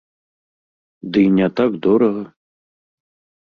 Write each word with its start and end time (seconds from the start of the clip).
Ды 1.17 1.25
і 1.27 1.31
не 1.37 1.49
так 1.61 1.71
дорага. 1.87 2.23